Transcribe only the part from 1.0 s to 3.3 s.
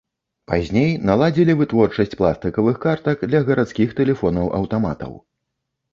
наладзілі вытворчасць пластыкавых картак